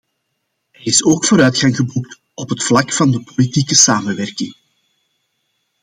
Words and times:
Er 0.71 0.85
is 0.85 1.03
ook 1.03 1.25
vooruitgang 1.25 1.75
geboekt 1.75 2.19
op 2.33 2.49
het 2.49 2.63
vlak 2.63 2.91
van 2.93 3.11
de 3.11 3.23
politiële 3.23 3.75
samenwerking. 3.75 4.55